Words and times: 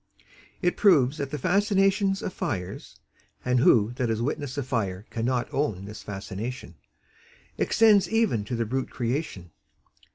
It 0.63 0.77
proves 0.77 1.19
that 1.19 1.29
the 1.29 1.37
fascinations 1.37 2.23
of 2.23 2.33
fires 2.33 2.95
(and 3.45 3.59
who 3.59 3.91
that 3.97 4.09
has 4.09 4.19
witnessed 4.19 4.57
a 4.57 4.63
fire 4.63 5.05
cannot 5.11 5.53
own 5.53 5.85
this 5.85 6.01
fascination?) 6.01 6.73
extends 7.59 8.09
even 8.09 8.43
to 8.45 8.55
the 8.55 8.65
brute 8.65 8.89
creation. 8.89 9.51